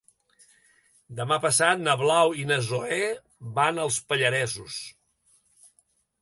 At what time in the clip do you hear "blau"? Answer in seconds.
1.99-2.33